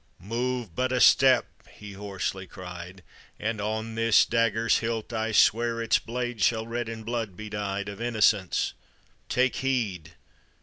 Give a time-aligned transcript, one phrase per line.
[0.19, 3.03] "Move but a step," he hoarsely cried,
[3.39, 7.87] And on this dagger's hilt, I swear, Its blade shall red in blood be dyed,
[7.87, 8.73] Of innocence—
[9.29, 10.15] take heed!